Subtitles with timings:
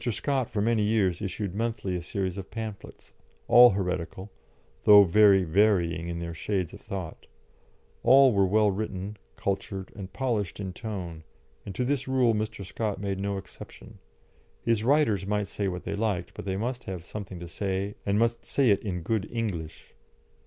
[0.09, 3.13] Scott for many years issued monthly a series of pamphlets,
[3.47, 4.31] all heretical,
[4.83, 7.27] though very varying in their shades of thought;
[8.01, 11.23] all were well written, cultured, and polished in tone,
[11.67, 12.65] and to this rule Mr.
[12.65, 13.99] Scott made no exception;
[14.63, 18.17] his writers might say what they liked, but they must have something to say, and
[18.17, 19.93] must say it in good English.